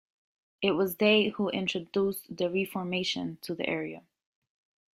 [0.63, 4.01] It was they who introduced the Reformation to the area.